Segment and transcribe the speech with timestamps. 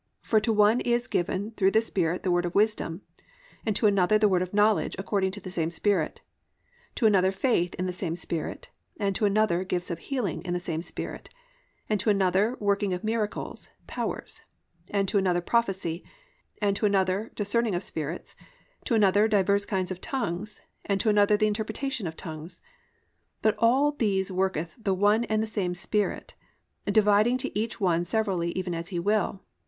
[0.23, 3.03] (8) for to one is given through the Spirit the word of wisdom;
[3.63, 6.21] and to another the word of knowledge, according to the same Spirit;
[6.63, 10.55] (9) to another faith, in the same Spirit; and to another gifts of healing, in
[10.55, 11.25] the same Spirit;
[11.85, 14.41] (10) and to another workings of miracles (powers);
[14.89, 16.03] and to another prophecy;
[16.59, 18.35] and to another discerning of spirits;
[18.85, 22.59] to another divers kinds of tongues, and to another the interpretation of tongues;
[23.43, 26.33] (11) but all these worketh the one and the same Spirit,
[26.87, 29.43] dividing to each one severally even as He will.